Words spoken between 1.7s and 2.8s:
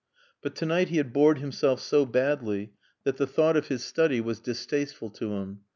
so badly